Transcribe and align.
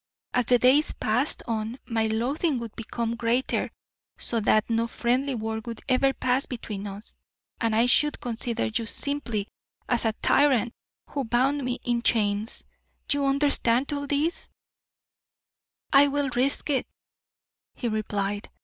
As 0.33 0.45
the 0.45 0.57
days 0.57 0.93
passed 0.93 1.43
on, 1.47 1.77
my 1.85 2.07
loathing 2.07 2.57
would 2.57 2.75
become 2.75 3.15
greater, 3.15 3.69
so 4.17 4.39
that 4.39 4.67
no 4.67 4.87
friendly 4.87 5.35
word 5.35 5.67
would 5.67 5.79
ever 5.87 6.11
pass 6.11 6.47
between 6.47 6.87
us, 6.87 7.17
and 7.59 7.75
I 7.75 7.85
should 7.85 8.19
consider 8.19 8.65
you 8.65 8.87
simply 8.87 9.47
as 9.87 10.03
a 10.05 10.13
tyrant 10.13 10.73
who 11.11 11.23
bound 11.23 11.63
me 11.63 11.79
in 11.83 12.01
chains. 12.01 12.63
You 13.11 13.27
understand 13.27 13.93
all 13.93 14.07
this?" 14.07 14.49
"I 15.93 16.07
will 16.07 16.29
risk 16.29 16.71
it," 16.71 16.87
he 17.75 17.87
replied. 17.87 18.49